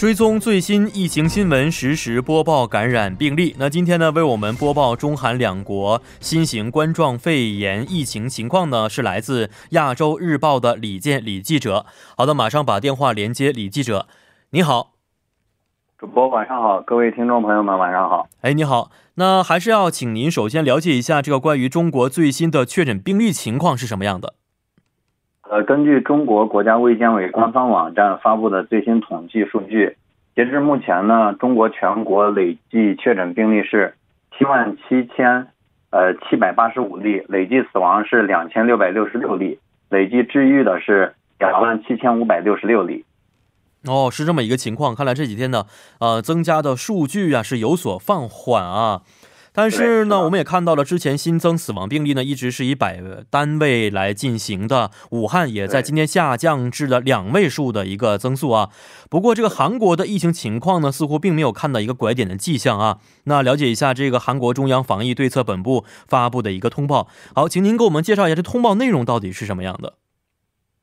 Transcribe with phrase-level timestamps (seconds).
[0.00, 3.54] 追踪最新疫情新闻，实时播报感染病例。
[3.58, 11.84] 那今天呢，为我们播报中韩两国新型冠状肺炎疫情情况呢，是来自亚洲日报的李健李记者。
[12.16, 14.06] 好的，马上把电话连接李记者。
[14.52, 14.92] 你好，
[15.98, 18.26] 主播晚上好，各位听众朋友们晚上好。
[18.40, 18.90] 哎，你好。
[19.16, 24.32] 那还是要请您首先了解一下这个关于中国最新的确诊病例情况是什么样的。
[25.50, 29.96] 呃，根据中国国家卫健委官方网站发布的最新统计数据，
[30.40, 33.94] 截至目前呢，中国全国累计确诊病例是
[34.38, 35.48] 七万七千
[35.90, 39.58] 呃七百八十五例，累计死亡是两千六百六十六例，
[39.90, 43.04] 累计治愈的是两万七千五百六十六例。
[43.84, 45.64] 哦，是这么一个情况，看来这几天呢，
[45.98, 49.02] 呃，增加的数据啊是有所放缓啊。
[49.52, 54.92] 但是呢，我们也看到了之前新增死亡病例呢，一直是以百单位来进行的。
[55.10, 58.68] 武汉也在今天下降至了两位数的一个增速啊。
[59.10, 62.98] 不过这个韩国的疫情情况呢，似乎并没有看到一个拐点的迹象啊。
[63.24, 67.08] 那了解一下这个韩国中央防疫对策本部发布的一个通报。
[67.34, 69.94] 好，请您给我们介绍一下这通报内容到底是什么样的。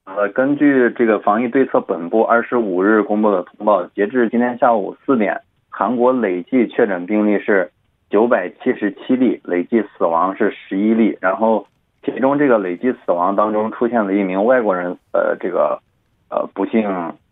[0.03, 7.71] 呃，根据这个防疫对策本部二十五日公布的通报，截至今天下午四点，韩国累计确诊病例是。
[8.09, 11.67] 九百七十七例，累计死亡是十一例，然后
[12.05, 15.81] 其中这个累计死亡当中出现了一名外国人，呃，这个
[16.29, 16.81] 呃不幸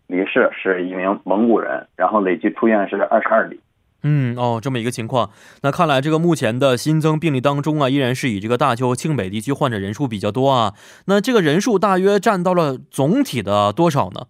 [0.07, 3.59] 离世，是一名蒙古人，然后累计出院是二十二例。
[4.03, 5.31] 嗯，哦，这么一个情况，
[5.63, 10.73] 那看来这个目前的新增病例当中啊，依然是以这个大邱、庆北地区患者人数比较多啊，
[11.07, 14.27] 那这个人数大约占到了总体的多少呢？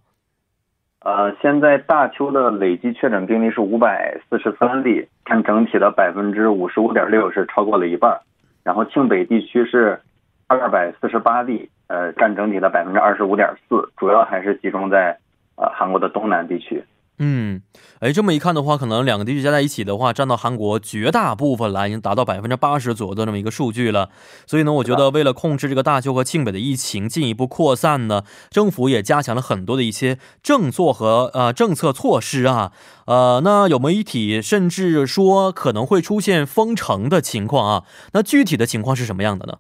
[1.06, 8.20] 呃，现在大邱的累计确诊病例是五百四十三例，占整体的百分之五十五点六，是超过了一半。
[8.64, 10.02] 然后庆北地区是
[10.48, 15.16] 二百四十八例，呃，占整体的百分之二十五点四，主要还是集中在
[15.58, 16.84] 呃韩国的东南地区。
[17.18, 17.62] 嗯，
[18.02, 24.10] 哎，这么一看的话，可能两个地区加在一起的话，占到韩国绝大部分了，已经达到百分之八十左右的这么一个数据了。
[24.46, 32.74] 所以呢，我觉得为了控制这个大邱和庆北的疫情进一步扩散呢，政府也加强了很多的一些政策和呃政策措施啊。
[33.06, 37.84] 呃，那有媒体甚至说可能会出现封城的情况啊。
[38.12, 39.60] 那具体的情况是什么样的呢？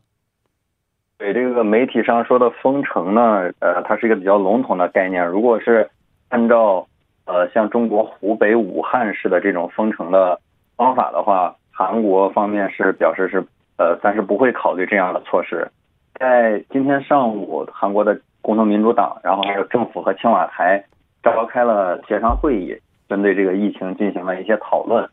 [1.17, 5.25] 对这个媒体上说的封城呢，呃，它是一个比较笼统的概念。
[5.25, 5.89] 如果是
[6.27, 6.85] 按照
[7.25, 10.39] 呃，像中国湖北武汉市的这种封城的
[10.77, 13.43] 方法的话，韩国方面是表示是
[13.77, 15.67] 呃，暂时不会考虑这样的措施。
[16.19, 20.85] 在今天上午，韩国的共同民主党，然后还有政府和青瓦台
[21.23, 22.77] 召开了协商会议，
[23.09, 25.09] 针对这个疫情进行了一些讨论。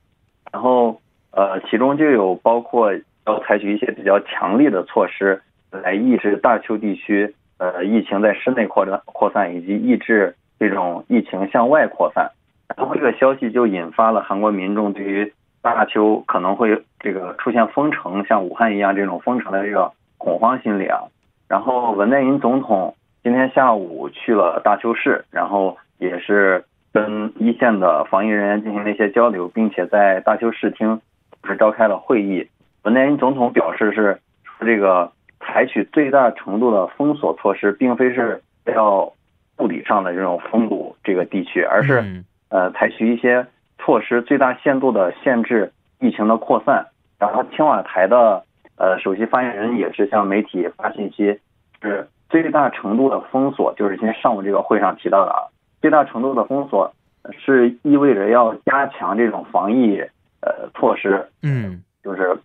[0.53, 2.93] 然后呃，其中就有包括
[3.27, 5.41] 要采取一些比较强力的措施
[5.71, 10.37] 来抑制大邱地区呃疫情在室内扩展扩散，以及抑制。
[10.69, 12.31] 这种疫情向外扩散，
[12.77, 21.01] 然后这个消息就引发了韩国民众对于大邱可能会这个出现封城，像武汉一样这种封城的这个恐慌心理啊。
[21.49, 31.01] 然后文在寅总统今天下午去了大邱市，然后也是跟一线的防疫人员进行了一些交流，并且在大邱市厅
[31.43, 32.49] 是召开了会议。
[32.85, 34.21] 文在寅总统表示是
[34.61, 39.13] 这个采取最大程度的封锁措施，并非是要。
[39.59, 43.47] 物理上的这种封堵这个地区，而是呃采取一些
[43.79, 46.87] 措施，最大限度的限制疫情的扩散。
[47.19, 48.43] 然后青瓦台的
[48.77, 51.39] 呃首席发言人也是向媒体发信息，
[51.81, 55.47] 是最大程度的封锁，就是今天上午这个会上提到的啊，
[55.81, 56.93] 最大程度的封锁
[57.39, 60.01] 是意味着要加强这种防疫
[60.41, 62.37] 呃措施，嗯，就是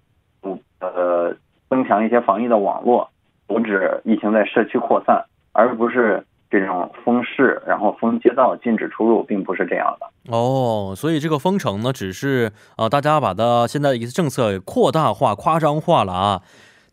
[0.42, 1.34] 不呃
[1.70, 3.10] 增强一些防疫的网络，
[3.48, 6.24] 阻止疫情在社区扩散，而不是。
[6.50, 10.94] 这种封市，然后封街道，禁止出入，并不是这样的哦。
[10.96, 16.42] 所以这个封城呢，只是呃，大家把它现在一个政策扩大化、夸张化了啊。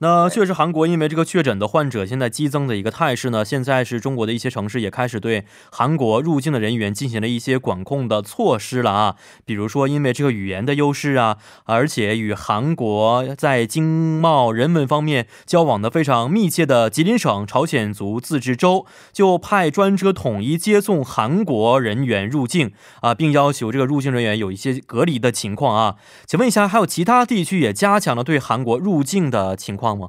[0.04, 9.16] 那确实，韩国因为这个确诊的患者现在激增的一个态势呢，现在是中国的一些城市也开始对韩国入境的人员进行了一些管控的措施了啊。
[9.46, 25.96] 比如说，因为这个语言的优势啊，而且与韩国在经贸、人文方面交往的非常密切的吉林省朝鲜族自治州，就派专车统一接送韩国人员入境啊，并要求这个入境人员有一些隔离的情况啊。
[26.26, 29.93] 请问一下，还有其他地区也加强了对韩国入境的情况？
[29.96, 30.08] 吗？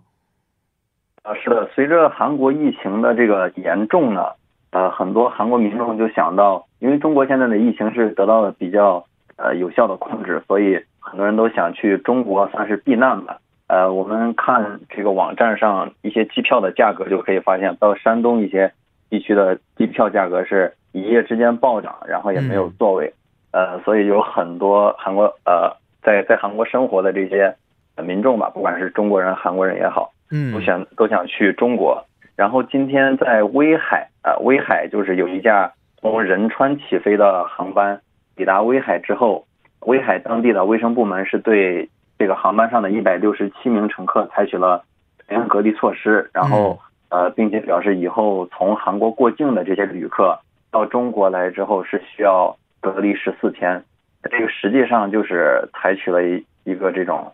[1.24, 4.34] 啊，是的，随着韩国疫情的这个严重呢，
[4.72, 9.04] 呃，很多韩国民众就想到，因为中国现在的疫情是得到了比较
[9.38, 13.40] 呃有效的控制，所以很多人都想去中国算是避难吧。
[13.68, 18.72] 呃，我们看这个网站上一些机票的价格，就可以发现，到山东一些
[19.10, 23.12] 地区的机票价格是一夜之间暴涨，然后也没有座位。
[23.52, 27.56] 呃，所以有很多韩国呃在在韩国生活的这些
[28.04, 32.06] 民众吧，不管是中国人、韩国人也好，嗯，都想都想去中国。
[32.36, 35.72] 然后今天在威海啊，威海就是有一架
[36.02, 38.02] 从仁川起飞的航班
[38.36, 39.46] 抵达威海之后，
[39.82, 44.84] 威海当地的卫生部门是对这个航班上的一百六十七名乘客采取了
[45.28, 50.38] 全员隔离措施，然后呃，并且表示以后从韩国过境的这些旅客
[50.72, 53.82] 到中国来之后是需要隔离十四天。
[54.30, 57.32] 这个实际上就是采取了一一个这种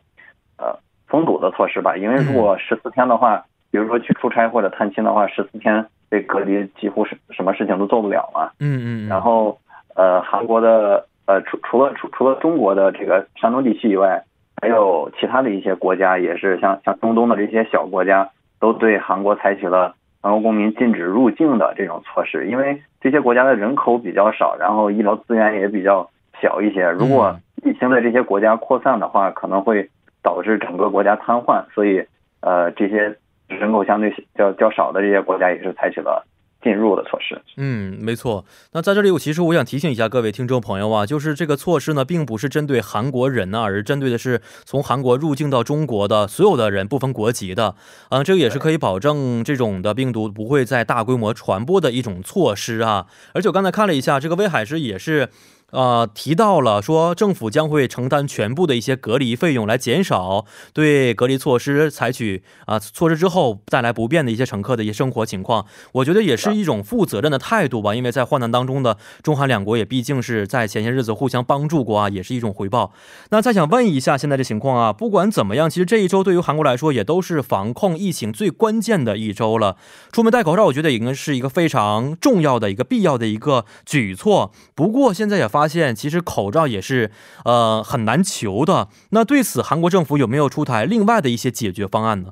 [0.62, 3.44] 呃封堵的措施吧，因为如果十四天的话。
[3.74, 8.52] 比如说去出差或者探亲的话，十四天被隔离，几乎是什么事情都做不了嘛。
[8.60, 9.08] 嗯嗯。
[9.08, 9.58] 然后，
[9.96, 14.22] 呃，韩国的呃除除了除除了中国的这个山东地区以外，
[14.62, 18.30] 还有其他的一些国家，也是像像中东的这些小国家，
[18.60, 22.48] 都对韩国采取了韩国公民禁止入境的这种措施。
[22.48, 26.10] 因为这些国家的人口比较少，然后医疗资源也比较
[26.42, 26.90] 小一些。
[26.90, 29.90] 如果疫情在这些国家扩散的话，可能会
[30.24, 31.64] 导致整个国家瘫痪。
[31.74, 32.06] 所以，
[32.42, 33.18] 呃，这些。
[33.60, 36.26] 人口相对较较少的这些国家也是采取了
[36.64, 37.38] 进入的措施。
[37.58, 38.46] 嗯，没错。
[38.72, 47.76] 那在这里，我其实我想提醒一下各位听众朋友啊，就是这个措施呢，并不是针对韩国人呢，而是针对的是从韩国入境到中国的所有的人，不分国籍的。
[48.08, 53.08] 啊，这个也是可以保证这种的病毒不会再大规模传播的一种措施啊。
[53.34, 55.28] 而且我刚才看了一下，这个威海市也是。
[55.72, 65.66] 呃，提到了说政府将会承担全部的一些隔离费用，来减少对隔离措施采取啊措施之后带来不便的一些乘客的一些生活情况。
[65.94, 72.92] 我觉得也是一种负责任的态度吧，因为在患难当中的中韩两国也毕竟是在前些日子互相帮助过啊，也是一种回报。
[73.30, 79.78] 那再想问一下现在的情况啊，不管怎么样，其实这一周对于韩国来说也都是防控疫情最关键的一周了。
[80.12, 84.52] 出门戴口罩，我觉得已经是一个非常重要的一个必要的一个举措。
[84.76, 85.61] 不过现在也发。
[85.62, 87.12] 发现其实口罩也是
[87.46, 88.88] 呃很难求的。
[89.12, 92.30] 那对此，韩国政府有没有出台另外的一些解决方案呢？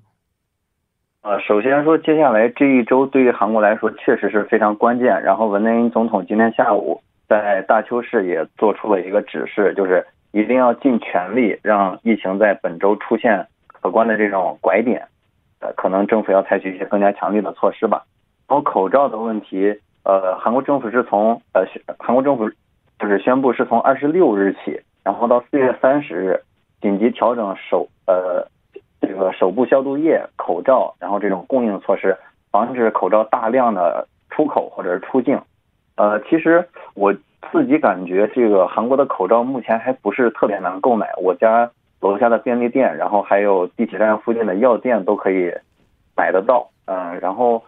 [1.22, 5.22] 呃，首先说，接下来这一周对于韩国来说确实是非常关键。
[5.22, 15.06] 然后，文在寅总统今天下午在大邱市也做出了一个指示，就是一定要尽全力让疫情在本周出现可观的这种拐点。
[15.60, 18.02] 呃，可能政府要采取一些更加强力的措施吧。
[18.48, 21.64] 然后，口罩的问题，呃，韩国政府是从呃，
[22.00, 22.50] 韩国政府。
[23.00, 26.42] 就是宣布是从二十六日起，然后到四月三十日，
[26.82, 28.46] 紧急调整手呃
[29.00, 32.18] 这个手部消毒液、口罩，然后这种供应措施，
[32.52, 35.40] 防止口罩大量的出口或者是出境。
[35.96, 37.14] 呃，其实我
[37.52, 45.54] 自己感觉这个韩国的口罩目前还不是特别难购买，我家楼下的便利店，然后还有地铁站附近的药店都可以
[46.18, 46.70] 买得到。
[46.86, 47.64] 嗯，然后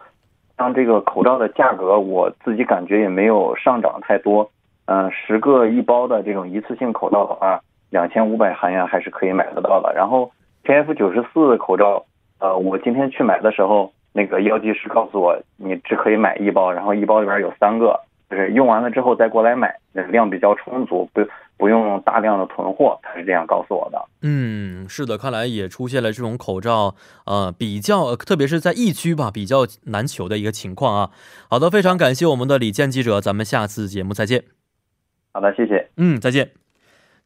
[0.58, 4.50] 像这个口罩的价格，我自己感觉也没有上涨太多。
[4.86, 9.92] 嗯，十个一包的这种一次性口罩的话，两千五百韩元还是可以买得到的。
[9.94, 10.30] 然后
[10.64, 12.04] KF 九十四口罩，
[12.38, 17.98] 呃，我今天去买的时候，那个药剂师告诉我，你只可以买一包，然后一包里边有三个，
[18.28, 21.22] 就是用完了之后再过来买，量比较充足，不
[21.56, 24.04] 不用大量的囤货，他是这样告诉我的。
[24.22, 26.94] 嗯，是的，看来也出现了这种口罩，
[27.26, 31.10] 呃，比较特别是在疫区吧，比较难求的一个情况啊。
[31.48, 34.61] 好的，非常感谢我们的李健记者，咱们下次节目再见。
[35.32, 35.90] 好的，谢谢。
[35.96, 36.52] 嗯，再见。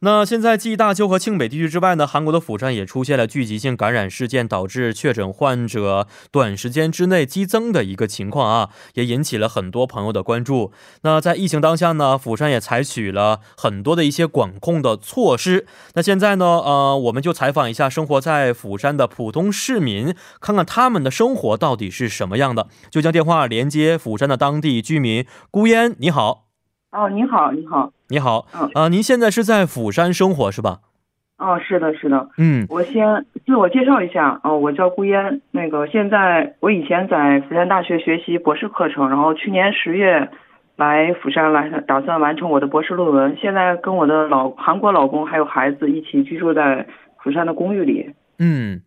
[0.00, 10.70] 那现在继大邱和庆北地区之外呢，韩国的釜山也出现了聚集性感染事件，导致确诊患者短时间之内激增的一个情况啊，也引起了很多朋友的关注。
[11.00, 15.66] 那在疫情当下呢，釜山也采取了很多的一些管控的措施。
[15.94, 22.68] 那现在呢，呃，我们就采访一下生活在釜山的普通市民，看看他们的生活到底是什么样的。
[22.90, 26.45] 就将电话连接釜山的当地居民孤烟，你好。
[26.96, 28.70] 哦，你好，你好，你好，嗯。
[28.72, 30.78] 啊，您现在是在釜山生活是吧？
[31.36, 40.30] 哦，是的，是的，嗯，我先自我介绍一下，哦，我叫顾烟，那个现在我以前在釜山大学学习博士课程，然后去年十月
[40.76, 46.86] 来釜山来，打算完成我的博士论文，现在跟我的老韩国老公还有孩子一起居住在
[47.22, 48.80] 釜山的公寓里，嗯。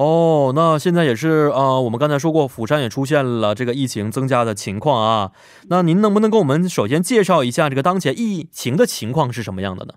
[0.00, 5.30] 哦，那现在也是啊，我们刚才说过，釜山也出现了这个疫情增加的情况啊。
[5.68, 9.92] 那您能不能给我们首先介绍一下这个当前疫情的情况是什么样的呢？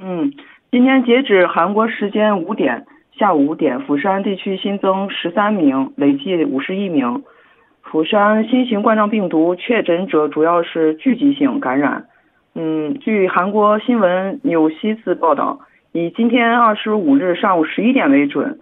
[0.00, 0.32] 嗯，
[0.72, 2.84] 今天截止韩国时间五点，
[3.16, 7.22] 下午五点，釜山地区新增十三名，累计五十一名。
[7.84, 12.06] 釜山新型冠状病毒确诊者主要是聚集性感染。
[12.56, 15.60] 嗯，据韩国新闻纽西斯报道，
[15.92, 18.58] 以今天二十五日上午十一点为准。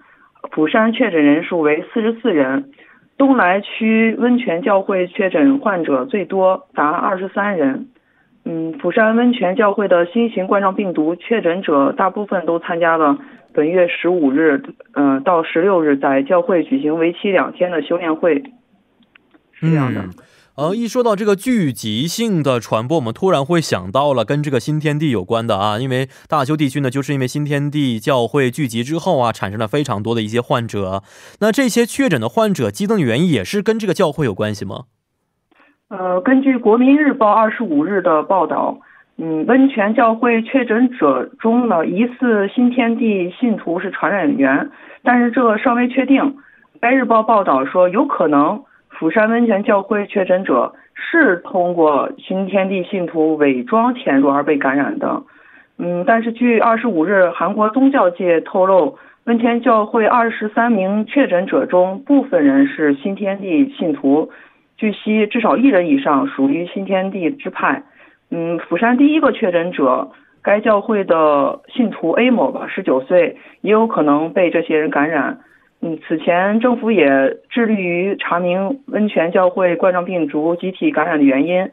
[0.53, 2.71] 釜山确诊人数为四十四人，
[3.17, 7.89] 东来区温泉教会确诊患者最多达二十三人。
[8.45, 13.17] 嗯，釜山温泉教会的新型冠状病毒确诊者大部分都参加了
[13.55, 18.43] 本月十五日，呃、到十六日在教会举行为期两天的修炼会。
[19.53, 20.01] 是这样的。
[20.03, 20.11] 嗯
[20.55, 31.03] 呃，一说到这个聚集性的传播，我们突然会想到了跟这个新天地有关的啊，因为大邱地区呢，就是因为新天地教会聚集之后啊，产生了非常多的一些患者。
[31.41, 34.85] 那这些确诊的患者激增的原因也是跟这个教会有关系吗？
[35.89, 38.79] 呃，根据国民日报二十五日的报道，
[39.17, 44.71] 嗯，温泉教会确诊者中呢，疑似新天地信徒是传染源，
[45.03, 46.37] 但是这个尚未确定。
[46.79, 48.65] 该日报报道说，有可能
[49.03, 55.25] 釜山温泉教会确诊者是通过新天地信徒伪装潜入而被感染的。
[55.77, 64.31] 嗯，但是据二十五日韩国宗教界透露，温泉教会二十三名确诊者中，部分人是新天地信徒。
[64.77, 67.83] 据悉，至少一人以上属于新天地支派。
[68.31, 70.13] 嗯，釜山第一个确诊者，
[70.45, 75.41] 该教会的信徒 A 某吧，十九岁，也有可能被这些人感染。
[75.85, 81.71] 嗯，此前政府也致力于查明温泉教会冠状病毒集体感染的原因。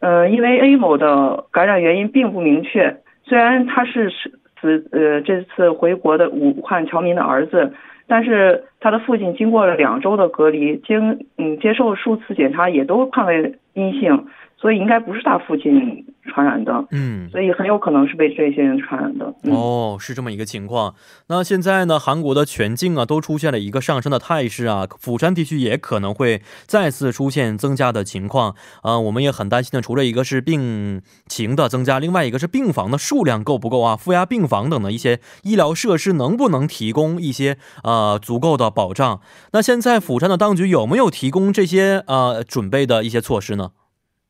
[0.00, 4.12] 呃，因为 A 某的感染原因并不明确，虽然他是
[4.60, 7.72] 此呃这次回国的武汉侨民的儿子，
[8.08, 14.26] 但是他的父亲经过了两周的隔离，经嗯接受数次检查也都判为阴性，
[14.64, 19.34] 所以应该不是他父亲传染的，嗯，所以很有可能是被这些人传染的。
[19.42, 20.94] 嗯、哦，是这么一个情况。
[21.26, 39.20] 那现在呢，韩国的全境啊都出现了一个上升的态势啊，釜山地区也可能会再次出现增加的情况啊、我们也很担心的，除了一个是病情的增加，另外一个是病房的数量够不够啊，负压病房等的一些医疗设施能不能提供一些呃足够的保障？
[39.52, 43.72] 那现在釜山的当局有没有提供这些呃准备的一些措施呢？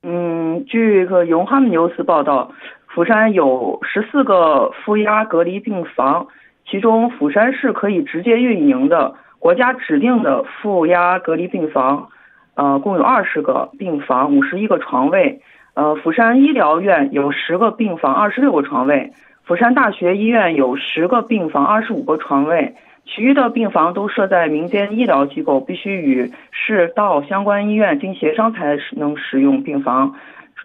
[0.06, 2.50] 嗯，据个永汉纽斯报道，
[2.88, 6.26] 釜山有十四个负压隔离病房，
[6.68, 12.10] 其中釜山市可以直接运营的国家指定的负压隔离病房，
[12.54, 15.40] 呃，共有二十个病房，五十一个床位。
[15.72, 19.10] 呃，釜山医疗院有十个病房，二十六个床位；
[19.46, 22.74] 釜山大学医院有十个病房，二十五个床位。
[23.06, 30.14] 其余的病房都设在民间医疗机构，必须与市道相关医院经协商才能使用病房。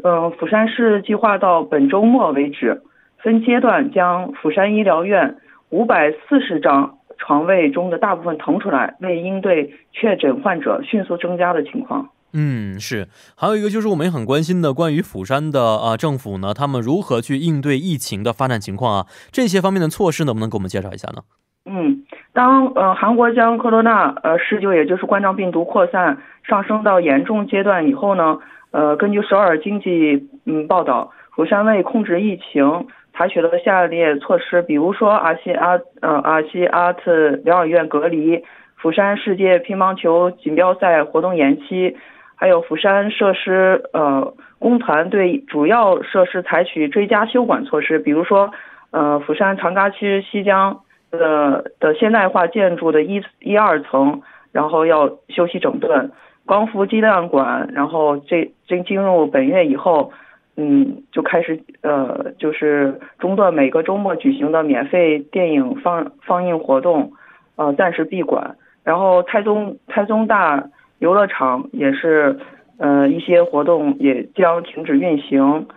[0.04, 2.82] 呃，釜山市计划到本周末为止，
[3.18, 5.38] 分阶段将釜山医疗院
[5.70, 12.10] 五百四十张床位中的大部分腾出来，为应对确诊患者迅速增加的情况。
[12.32, 21.24] 嗯，是，还有一个就是我们也很关心的，关于釜山的啊、呃政府呢，他们如何去应对疫情的发展情况啊，这些方面的措施能不能给我们介绍一下呢？
[21.66, 28.40] 嗯，当呃韩国将科罗纳呃十九，也就是冠状病毒扩散上升到严重阶段以后呢，
[28.72, 38.44] 呃，根据首尔经济嗯报道，釜山为控制疫情，采取了下列措施，比如说阿西阿呃阿西阿特疗养院隔离，
[38.78, 41.98] 釜山世界乒乓球锦标赛活动延期，
[42.36, 48.52] 还有釜山设施呃工团对主要设施采取追加修管措施，比如说
[48.92, 50.80] 呃釜山长嘎区西江。
[51.12, 56.12] 的的现代化建筑的一一二层，然后要休息整顿
[56.46, 60.12] 光伏机量管，然后这这进入本月以后，
[60.58, 67.12] 嗯，就开始呃，就是中断每个周末举行的免费电影放放映活动，
[67.56, 68.56] 呃，暂时闭馆。
[68.84, 70.64] 然后泰中泰中大
[71.00, 72.40] 游乐场也是，
[72.78, 75.68] 呃，一些活动也将停止运行。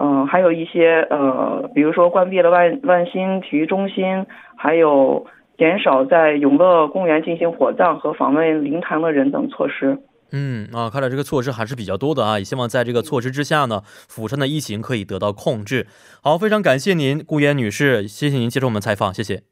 [0.00, 4.24] 嗯、呃，还有一些呃，比如说关闭了万万兴体育中心，
[4.56, 5.26] 还有
[5.58, 9.98] 减少在永乐公园进行火葬和访问灵堂的人等措施。
[10.30, 15.86] 嗯啊，看来这个措施还是比较多的啊，也希望在这个措施之下呢，釜山的疫情可以得到控制。
[16.22, 19.42] 好，非常感谢您，顾妍女士，谢谢您接受我们采访，谢谢。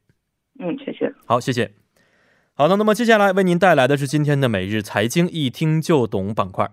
[0.60, 1.12] 嗯，谢谢。
[1.26, 1.72] 好，谢谢。
[2.54, 6.70] 好的，那么接下来为您带来的是今天的每日财经一听就懂板块。